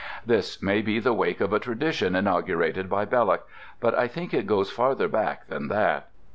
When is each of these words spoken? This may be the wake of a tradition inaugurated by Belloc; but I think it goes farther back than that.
This 0.25 0.63
may 0.63 0.81
be 0.81 0.97
the 0.97 1.13
wake 1.13 1.41
of 1.41 1.53
a 1.53 1.59
tradition 1.59 2.15
inaugurated 2.15 2.89
by 2.89 3.05
Belloc; 3.05 3.47
but 3.79 3.93
I 3.93 4.07
think 4.07 4.33
it 4.33 4.47
goes 4.47 4.71
farther 4.71 5.07
back 5.07 5.45
than 5.47 5.67
that. 5.67 6.07